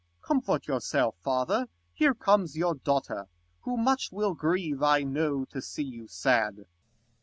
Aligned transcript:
Com. 0.19 0.37
Comfort 0.41 0.65
yourself, 0.67 1.15
Father, 1.21 1.67
here 1.93 2.15
comes 2.15 2.57
your 2.57 2.73
daughter, 2.73 3.27
Who 3.59 3.77
much 3.77 4.11
will 4.11 4.33
grieve, 4.33 4.81
I 4.81 5.03
know, 5.03 5.45
to 5.45 5.61
see 5.61 5.83
you 5.83 6.07
sad. 6.07 6.65